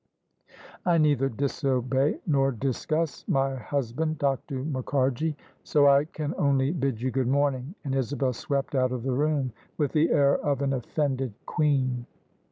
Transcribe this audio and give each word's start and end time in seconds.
"I 0.87 0.97
neither 0.97 1.29
disob^ 1.29 2.19
nor 2.25 2.51
discuss 2.51 3.23
my 3.27 3.53
husband. 3.53 4.17
Dr. 4.17 4.63
Muk 4.63 4.87
THE 4.89 4.95
SUBJECTION 4.97 5.33
harji: 5.33 5.35
so 5.63 5.87
I 5.87 6.05
can 6.05 6.33
only 6.39 6.71
bid 6.71 6.99
you 7.03 7.11
good 7.11 7.27
morning." 7.27 7.75
And 7.83 7.93
Isabel 7.93 8.33
swept 8.33 8.73
out 8.73 8.91
of 8.91 9.03
the 9.03 9.13
room 9.13 9.53
with 9.77 9.91
the 9.91 10.09
air 10.09 10.39
of 10.39 10.63
an 10.63 10.73
offended 10.73 11.33
queen. 11.45 12.07